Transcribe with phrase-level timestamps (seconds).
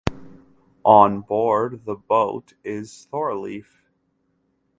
[0.83, 3.83] On board the boat is Thorleif.